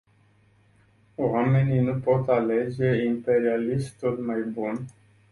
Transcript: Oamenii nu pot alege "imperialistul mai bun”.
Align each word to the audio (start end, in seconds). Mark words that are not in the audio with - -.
Oamenii 1.15 1.79
nu 1.79 1.93
pot 1.99 2.27
alege 2.27 2.91
"imperialistul 3.03 4.17
mai 4.19 4.41
bun”. 4.53 4.85